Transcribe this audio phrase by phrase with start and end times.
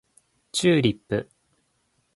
[0.51, 1.29] チューリップ